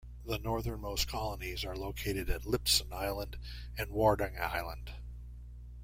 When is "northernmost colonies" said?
0.39-1.63